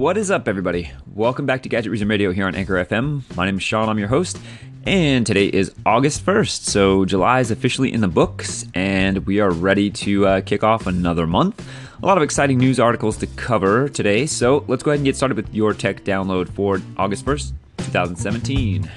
[0.00, 0.90] What is up, everybody?
[1.14, 3.22] Welcome back to Gadget Reason Radio here on Anchor FM.
[3.36, 4.40] My name is Sean, I'm your host,
[4.86, 9.50] and today is August 1st, so July is officially in the books, and we are
[9.50, 11.62] ready to uh, kick off another month.
[12.02, 15.16] A lot of exciting news articles to cover today, so let's go ahead and get
[15.16, 18.90] started with your tech download for August 1st, 2017.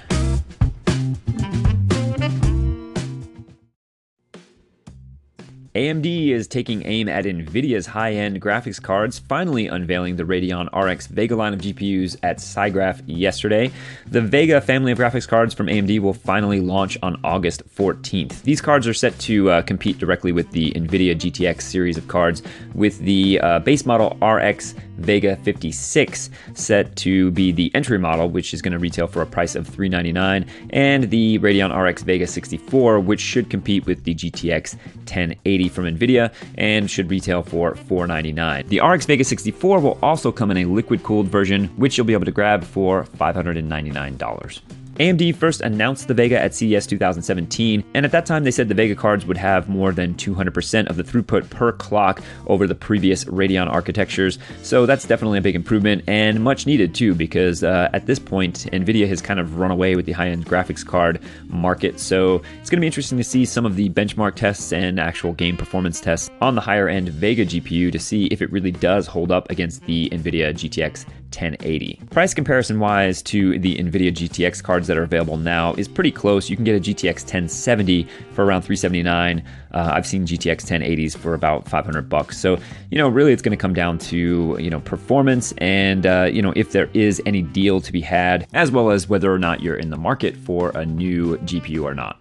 [5.75, 11.07] AMD is taking aim at NVIDIA's high end graphics cards, finally unveiling the Radeon RX
[11.07, 13.71] Vega line of GPUs at SIGGRAPH yesterday.
[14.05, 18.43] The Vega family of graphics cards from AMD will finally launch on August 14th.
[18.43, 22.43] These cards are set to uh, compete directly with the NVIDIA GTX series of cards,
[22.75, 28.53] with the uh, base model RX Vega 56 set to be the entry model, which
[28.53, 33.00] is going to retail for a price of 399, and the Radeon RX Vega 64,
[33.00, 38.67] which should compete with the GTX 1080 from NVIDIA and should retail for 499.
[38.67, 42.14] The RX Vega 64 will also come in a liquid cooled version, which you'll be
[42.14, 44.83] able to grab for $599.
[44.97, 48.75] AMD first announced the Vega at CES 2017, and at that time they said the
[48.75, 53.25] Vega cards would have more than 200% of the throughput per clock over the previous
[53.25, 54.38] Radeon architectures.
[54.61, 58.67] So that's definitely a big improvement and much needed too, because uh, at this point,
[58.71, 61.99] NVIDIA has kind of run away with the high end graphics card market.
[61.99, 65.33] So it's going to be interesting to see some of the benchmark tests and actual
[65.33, 69.08] game performance tests on the higher end Vega GPU to see if it really does
[69.08, 71.05] hold up against the NVIDIA GTX
[71.36, 72.00] 1080.
[72.09, 76.50] Price comparison wise to the NVIDIA GTX cards that are available now is pretty close.
[76.50, 79.44] You can get a GTX 1070 for around 379.
[79.73, 82.38] Uh, I've seen GTX 1080s for about 500 bucks.
[82.38, 82.59] So,
[82.92, 86.42] you know, really it's going to come down to, you know, performance and, uh, you
[86.42, 89.61] know, if there is any deal to be had, as well as whether or not
[89.61, 92.20] you're in the market for a new GPU or not.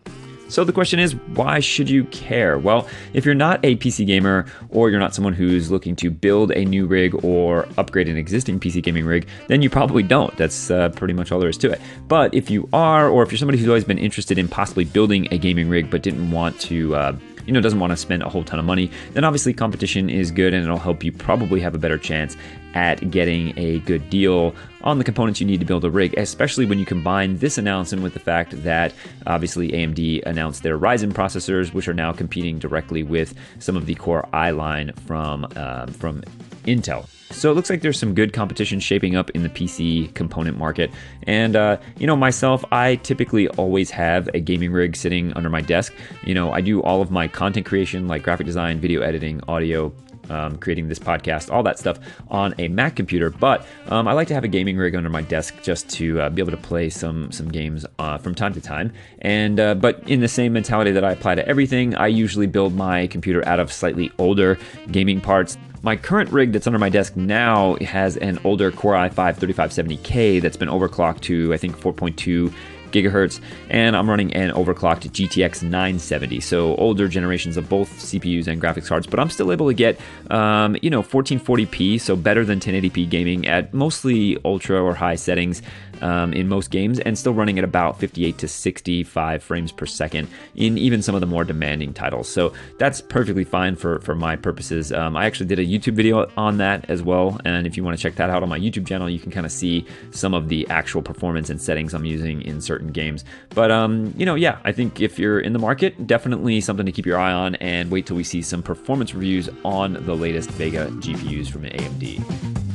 [0.53, 2.58] So the question is, why should you care?
[2.58, 6.50] Well, if you're not a PC gamer or you're not someone who's looking to build
[6.50, 10.36] a new rig or upgrade an existing PC gaming rig, then you probably don't.
[10.36, 11.80] That's uh, pretty much all there is to it.
[12.06, 15.27] But if you are, or if you're somebody who's always been interested in possibly building
[15.30, 17.17] a gaming rig but didn't want to, uh,
[17.47, 20.30] you know, doesn't want to spend a whole ton of money, then obviously competition is
[20.30, 22.36] good and it'll help you probably have a better chance
[22.75, 26.67] at getting a good deal on the components you need to build a rig, especially
[26.67, 28.92] when you combine this announcement with the fact that
[29.27, 33.95] obviously AMD announced their Ryzen processors, which are now competing directly with some of the
[33.95, 36.23] Core i line from um, from
[36.64, 37.09] Intel.
[37.32, 40.90] So it looks like there's some good competition shaping up in the PC component market.
[41.24, 45.60] And, uh, you know, myself, I typically always have a gaming rig sitting under my
[45.60, 45.92] desk.
[46.24, 49.92] You know, I do all of my content creation like graphic design, video editing, audio,
[50.30, 51.98] um, creating this podcast, all that stuff
[52.28, 53.30] on a Mac computer.
[53.30, 56.30] But um, I like to have a gaming rig under my desk just to uh,
[56.30, 58.92] be able to play some some games uh, from time to time.
[59.20, 62.74] And uh, but in the same mentality that I apply to everything, I usually build
[62.74, 64.58] my computer out of slightly older
[64.90, 65.56] gaming parts.
[65.84, 70.56] My current rig that's under my desk now has an older Core i5 3570K that's
[70.56, 72.52] been overclocked to I think 4.2
[72.92, 76.40] gigahertz, and I'm running an overclocked GTX 970.
[76.40, 79.98] So older generations of both CPUs and graphics cards, but I'm still able to get,
[80.30, 85.62] um, you know, 1440p, so better than 1080p gaming at mostly ultra or high settings
[86.01, 90.29] um, in most games, and still running at about 58 to 65 frames per second
[90.55, 92.29] in even some of the more demanding titles.
[92.29, 94.92] So that's perfectly fine for for my purposes.
[94.92, 97.97] Um, I actually did a YouTube video on that as well, and if you want
[97.97, 100.48] to check that out on my YouTube channel, you can kind of see some of
[100.48, 103.24] the actual performance and settings I'm using in certain games.
[103.51, 106.92] But um, you know, yeah, I think if you're in the market, definitely something to
[106.92, 110.51] keep your eye on, and wait till we see some performance reviews on the latest
[110.53, 112.71] Vega GPUs from AMD.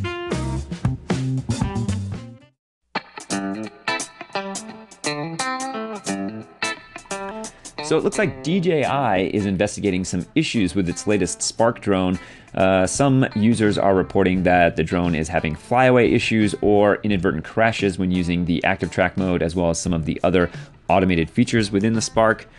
[7.87, 12.19] So it looks like DJI is investigating some issues with its latest Spark drone.
[12.53, 17.97] Uh, some users are reporting that the drone is having flyaway issues or inadvertent crashes
[17.97, 20.51] when using the active track mode, as well as some of the other
[20.89, 22.49] automated features within the Spark.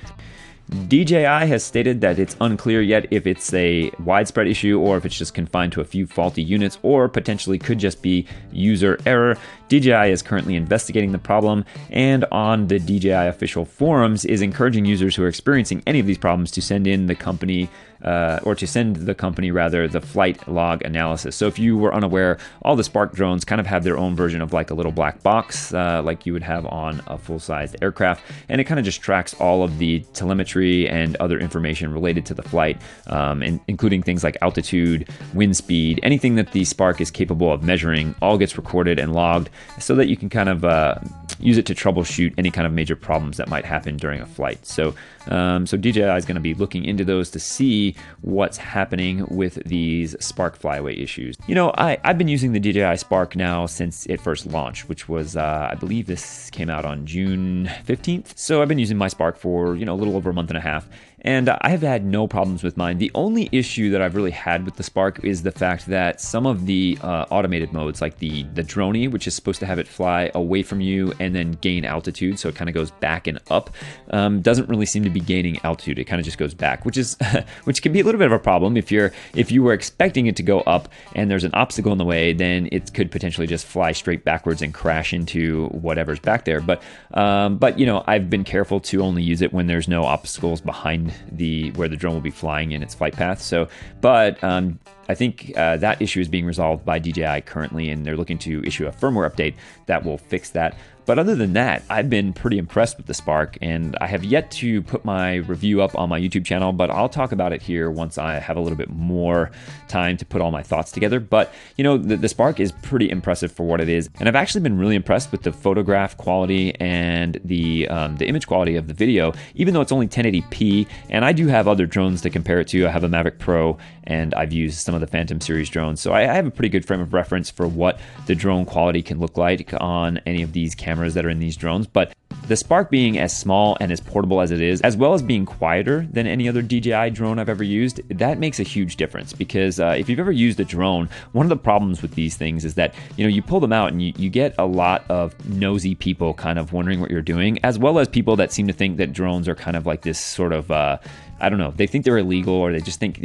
[0.69, 5.17] DJI has stated that it's unclear yet if it's a widespread issue or if it's
[5.17, 9.39] just confined to a few faulty units or potentially could just be user error.
[9.69, 15.16] DJI is currently investigating the problem and on the DJI official forums is encouraging users
[15.16, 17.71] who are experiencing any of these problems to send in the company
[18.03, 21.36] uh, or to send the company rather the flight log analysis.
[21.36, 24.41] So if you were unaware, all the Spark drones kind of have their own version
[24.41, 28.22] of like a little black box, uh, like you would have on a full-sized aircraft,
[28.48, 32.34] and it kind of just tracks all of the telemetry and other information related to
[32.34, 37.10] the flight, um, and including things like altitude, wind speed, anything that the Spark is
[37.10, 40.97] capable of measuring, all gets recorded and logged, so that you can kind of uh,
[41.41, 44.65] use it to troubleshoot any kind of major problems that might happen during a flight.
[44.67, 44.95] So,
[45.29, 49.63] um, so DJI is going to be looking into those to see what's happening with
[49.65, 51.37] these Spark flyaway issues.
[51.47, 55.09] You know, I, I've been using the DJI Spark now since it first launched, which
[55.09, 58.37] was, uh, I believe this came out on June 15th.
[58.37, 60.59] So I've been using my Spark for, you know, a little over a month and
[60.59, 60.89] a half
[61.22, 62.98] and I have had no problems with mine.
[62.98, 66.47] The only issue that I've really had with the Spark is the fact that some
[66.47, 69.88] of the uh, automated modes, like the the Dronie, which is supposed to have it
[69.88, 73.41] fly away from you and then gain altitude, so it kind of goes back and
[73.50, 73.70] up,
[74.10, 75.98] um, doesn't really seem to be gaining altitude.
[75.98, 77.16] It kind of just goes back, which is
[77.65, 80.26] which can be a little bit of a problem if you're if you were expecting
[80.26, 83.47] it to go up and there's an obstacle in the way, then it could potentially
[83.47, 86.60] just fly straight backwards and crash into whatever's back there.
[86.60, 86.80] But
[87.12, 90.60] um, but you know I've been careful to only use it when there's no obstacles
[90.60, 93.41] behind the where the drone will be flying in its flight path.
[93.41, 93.69] So,
[94.01, 94.78] but um,
[95.09, 98.63] I think uh, that issue is being resolved by DJI currently, and they're looking to
[98.65, 99.55] issue a firmware update
[99.87, 100.77] that will fix that.
[101.09, 104.51] But other than that, I've been pretty impressed with the Spark, and I have yet
[104.51, 107.91] to put my review up on my YouTube channel, but I'll talk about it here
[107.91, 109.51] once I have a little bit more
[109.89, 111.19] time to put all my thoughts together.
[111.19, 114.37] But, you know, the, the Spark is pretty impressive for what it is, and I've
[114.37, 118.87] actually been really impressed with the photograph quality and the, um, the image quality of
[118.87, 122.61] the video, even though it's only 1080p, and I do have other drones to compare
[122.61, 122.87] it to.
[122.87, 126.13] I have a Mavic Pro, and I've used some of the Phantom series drones, so
[126.13, 129.19] I, I have a pretty good frame of reference for what the drone quality can
[129.19, 132.12] look like on any of these cameras cameras that are in these drones, but
[132.48, 135.47] the Spark being as small and as portable as it is, as well as being
[135.47, 139.78] quieter than any other DJI drone I've ever used, that makes a huge difference because
[139.78, 142.74] uh, if you've ever used a drone, one of the problems with these things is
[142.74, 145.95] that, you know, you pull them out and you, you get a lot of nosy
[145.95, 148.97] people kind of wondering what you're doing, as well as people that seem to think
[148.97, 150.98] that drones are kind of like this sort of, uh,
[151.41, 153.21] I don't know, they think they're illegal or they just think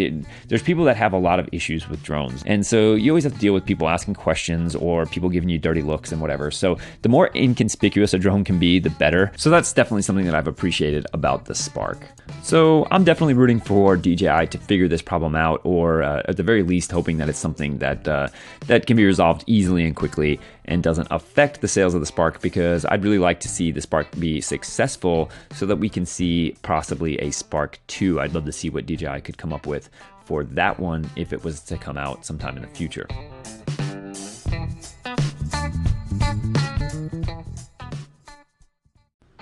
[0.48, 2.44] there's people that have a lot of issues with drones.
[2.45, 5.60] And so you always have to deal with people asking questions or people giving you
[5.60, 6.51] dirty looks and whatever.
[6.51, 9.31] So the more inconspicuous a drone can be, the better.
[9.38, 12.07] So that's definitely something that I've appreciated about the Spark.
[12.42, 16.44] So I'm definitely rooting for DJI to figure this problem out, or uh, at the
[16.44, 18.27] very least, hoping that it's something that uh,
[18.68, 22.42] that can be resolved easily and quickly and doesn't affect the sales of the Spark.
[22.42, 26.56] Because I'd really like to see the Spark be successful, so that we can see
[26.63, 28.02] possibly a Spark 2.
[28.11, 29.89] I'd love to see what DJI could come up with
[30.25, 33.07] for that one if it was to come out sometime in the future.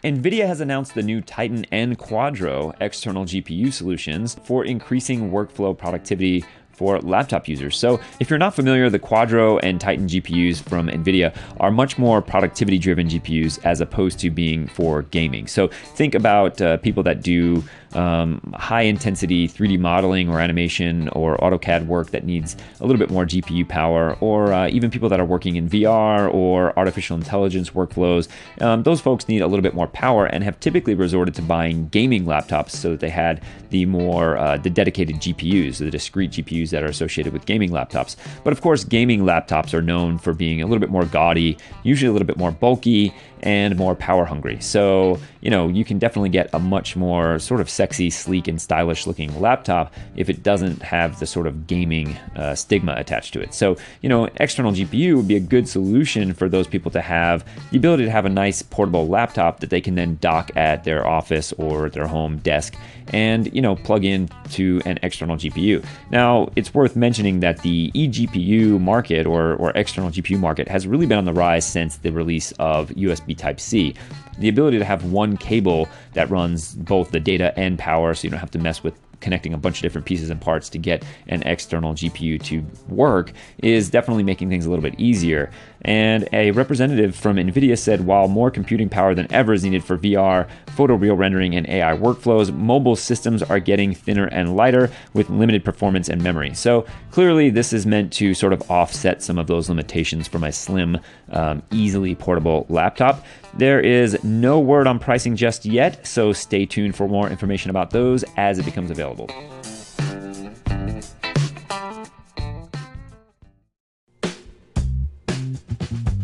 [0.04, 6.44] NVIDIA has announced the new Titan and Quadro external GPU solutions for increasing workflow productivity
[6.72, 7.78] for laptop users.
[7.78, 12.24] So, if you're not familiar, the Quadro and Titan GPUs from NVIDIA are much more
[12.24, 15.46] productivity driven GPUs as opposed to being for gaming.
[15.46, 17.64] So, think about uh, people that do
[17.96, 23.10] um, high intensity 3D modeling or animation or AutoCAD work that needs a little bit
[23.10, 27.72] more GPU power, or uh, even people that are working in VR or artificial intelligence
[27.72, 28.28] workflows,
[28.62, 31.88] um, those folks need a little bit more power and have typically resorted to buying
[31.90, 36.70] gaming laptops so that they had the more uh, the dedicated GPUs, the discrete GPUs
[36.72, 38.16] that are associated with gaming laptops.
[38.44, 42.10] But of course, gaming laptops are known for being a little bit more gaudy, usually
[42.10, 43.14] a little bit more bulky,
[43.44, 44.60] and more power hungry.
[44.62, 48.62] So, you know, you can definitely get a much more sort of sexy, sleek, and
[48.62, 53.42] stylish looking laptop if it doesn't have the sort of gaming uh, stigma attached to
[53.42, 53.56] it.
[53.56, 57.44] So, you know, external GPU would be a good solution for those people to have
[57.72, 61.08] the ability to have a nice portable laptop that they can then dock at their
[61.08, 62.76] office or their home desk
[63.08, 65.84] and, you know, plug in to an external GPU.
[66.12, 71.08] Now, it's worth mentioning that the eGPU market or, or external GPU market has really
[71.08, 73.96] been on the rise since the release of USB Type C.
[74.42, 78.32] The ability to have one cable that runs both the data and power so you
[78.32, 81.06] don't have to mess with connecting a bunch of different pieces and parts to get
[81.28, 85.52] an external GPU to work is definitely making things a little bit easier.
[85.84, 89.98] And a representative from NVIDIA said while more computing power than ever is needed for
[89.98, 95.64] VR, photoreal rendering, and AI workflows, mobile systems are getting thinner and lighter with limited
[95.66, 96.54] performance and memory.
[96.54, 100.52] So clearly, this is meant to sort of offset some of those limitations for my
[100.52, 101.00] slim,
[101.32, 103.26] um, easily portable laptop.
[103.56, 107.90] There is no word on pricing just yet, so stay tuned for more information about
[107.90, 109.30] those as it becomes available.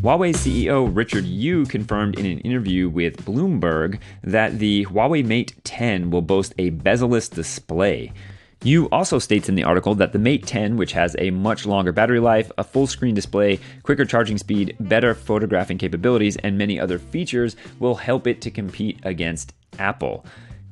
[0.01, 6.11] Huawei CEO Richard Yu confirmed in an interview with Bloomberg that the Huawei Mate 10
[6.11, 8.13] will boast a bezel-less display.
[8.61, 11.91] Yu also states in the article that the Mate 10, which has a much longer
[11.91, 16.99] battery life, a full screen display, quicker charging speed, better photographing capabilities, and many other
[16.99, 20.23] features, will help it to compete against Apple.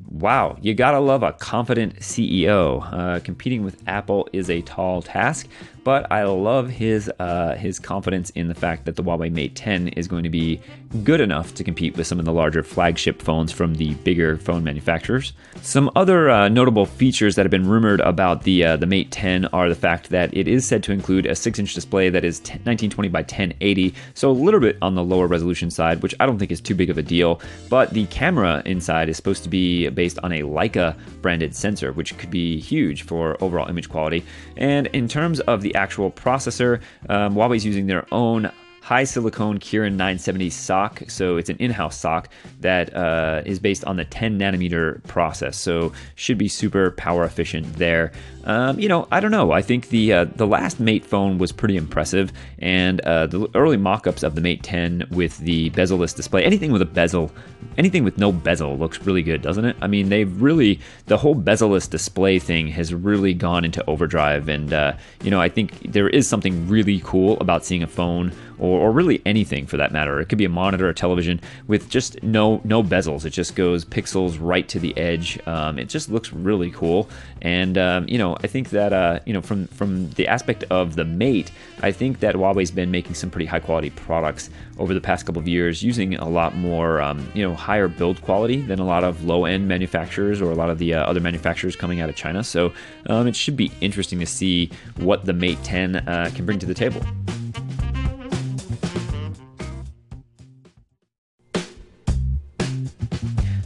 [0.10, 2.88] Wow, you gotta love a confident CEO.
[2.92, 5.48] Uh, competing with Apple is a tall task,
[5.86, 9.90] but I love his uh, his confidence in the fact that the Huawei Mate 10
[9.90, 10.60] is going to be
[11.04, 14.64] good enough to compete with some of the larger flagship phones from the bigger phone
[14.64, 15.34] manufacturers.
[15.62, 19.46] Some other uh, notable features that have been rumored about the uh, the Mate 10
[19.48, 23.10] are the fact that it is said to include a 6-inch display that is 1920
[23.10, 26.52] by 1080, so a little bit on the lower resolution side, which I don't think
[26.52, 27.40] is too big of a deal.
[27.70, 32.18] But the camera inside is supposed to be based on a Leica branded sensor, which
[32.18, 34.24] could be huge for overall image quality.
[34.58, 38.52] And in terms of the actual processor, um, Huawei's using their own
[38.86, 41.10] HiSilicon Kirin 970 SoC.
[41.10, 42.30] So it's an in-house SoC
[42.62, 45.58] that uh, is based on the 10 nanometer process.
[45.58, 48.12] So should be super power efficient there.
[48.46, 49.52] Um, you know, I don't know.
[49.52, 53.78] I think the uh, the last Mate phone was pretty impressive, and uh, the early
[53.78, 57.32] mock-ups of the Mate 10 with the bezel-less display, anything with a bezel,
[57.80, 59.76] anything with no bezel looks really good, doesn't it?
[59.82, 64.72] I mean, they've really the whole bezel-less display thing has really gone into overdrive, and
[64.72, 68.80] uh, you know, I think there is something really cool about seeing a phone or,
[68.82, 70.20] or really anything for that matter.
[70.20, 73.26] It could be a monitor, a television with just no no bezels.
[73.26, 75.40] It just goes pixels right to the edge.
[75.48, 77.10] Um, it just looks really cool,
[77.42, 80.96] and um, you know I think that uh, you know from from the aspect of
[80.96, 85.02] the Mate, I think that Huawei's been making some pretty high quality products over the
[85.02, 88.80] past couple of years, using a lot more um, you know higher build quality than
[88.80, 92.02] a lot of low end manufacturers or a lot of the uh, other manufacturers coming
[92.02, 92.44] out of China.
[92.44, 92.74] So
[93.08, 96.66] um, it should be interesting to see what the Mate 10 uh, can bring to
[96.66, 97.02] the table.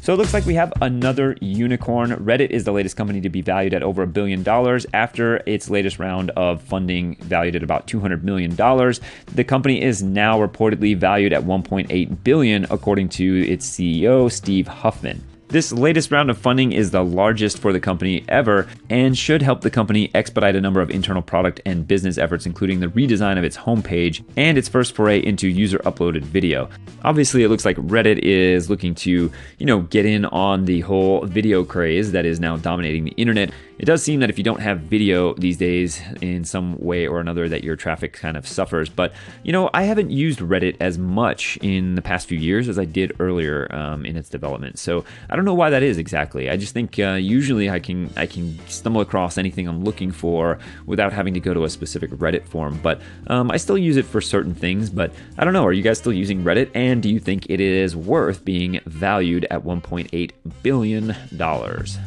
[0.10, 2.10] So it looks like we have another unicorn.
[2.10, 5.70] Reddit is the latest company to be valued at over a billion dollars after its
[5.70, 9.02] latest round of funding valued at about 200 million dollars.
[9.36, 15.24] The company is now reportedly valued at 1.8 billion according to its CEO Steve Huffman.
[15.50, 19.62] This latest round of funding is the largest for the company ever and should help
[19.62, 23.44] the company expedite a number of internal product and business efforts, including the redesign of
[23.44, 26.70] its homepage and its first foray into user uploaded video.
[27.04, 31.26] Obviously, it looks like Reddit is looking to, you know, get in on the whole
[31.26, 33.50] video craze that is now dominating the internet.
[33.80, 37.22] It does seem that if you don't have video these days in some way or
[37.22, 38.90] another that your traffic kind of suffers.
[38.90, 42.78] But, you know, I haven't used Reddit as much in the past few years as
[42.78, 44.80] I did earlier um, in its development.
[44.80, 46.50] So I don't know why that is exactly.
[46.50, 50.60] I just think uh, usually I can I can stumble across anything I'm looking for
[50.86, 52.82] without having to go to a specific Reddit forum.
[52.84, 54.90] But um, I still use it for certain things.
[54.90, 55.66] But I don't know.
[55.66, 56.70] Are you guys still using Reddit?
[56.76, 60.32] And do you think it is worth being valued at 1.8
[60.64, 61.98] billion dollars?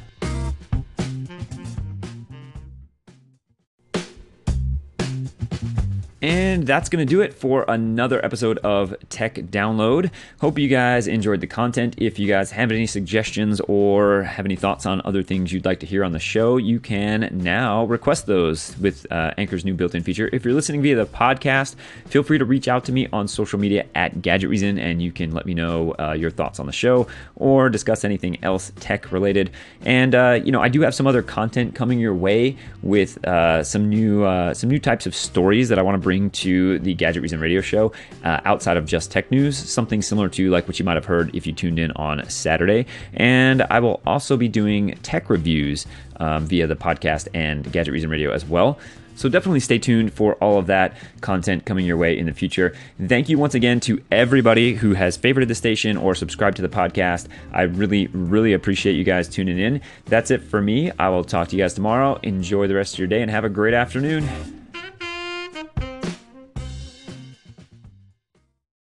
[6.22, 10.08] And that's going to do it for another episode of Tech Download.
[10.40, 11.96] Hope you guys enjoyed the content.
[11.98, 15.80] If you guys have any suggestions or have any thoughts on other things you'd like
[15.80, 19.96] to hear on the show, you can now request those with uh, Anchor's new built
[19.96, 20.30] in feature.
[20.32, 21.74] If you're listening via the podcast,
[22.06, 25.10] feel free to reach out to me on social media at Gadget Reason and you
[25.10, 29.10] can let me know uh, your thoughts on the show or discuss anything else tech
[29.10, 29.50] related.
[29.84, 33.64] And, uh, you know, I do have some other content coming your way with uh,
[33.64, 36.78] some new uh, some new types of stories that I want to bring bring to
[36.80, 37.90] the Gadget Reason radio show
[38.22, 41.34] uh, outside of just tech news, something similar to like what you might have heard
[41.34, 42.84] if you tuned in on Saturday.
[43.14, 48.10] And I will also be doing tech reviews um, via the podcast and Gadget Reason
[48.10, 48.78] radio as well.
[49.14, 52.74] So definitely stay tuned for all of that content coming your way in the future.
[53.02, 56.68] Thank you once again to everybody who has favorited the station or subscribed to the
[56.68, 57.28] podcast.
[57.54, 59.80] I really, really appreciate you guys tuning in.
[60.04, 60.90] That's it for me.
[60.98, 62.18] I will talk to you guys tomorrow.
[62.22, 64.60] Enjoy the rest of your day and have a great afternoon.